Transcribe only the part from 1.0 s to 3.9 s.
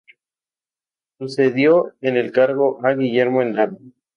Sucedió en el cargo a Guillermo Endara.